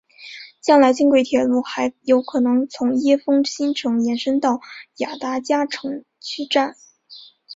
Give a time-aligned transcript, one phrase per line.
[0.61, 4.59] 将来轻轨铁路还有可能从椰风新城延伸到
[4.97, 6.75] 雅加达城区站。